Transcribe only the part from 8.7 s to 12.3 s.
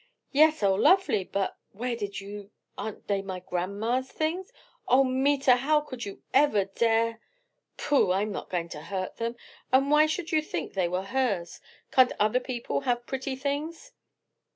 hurt 'em. And why should you think they were hers? can't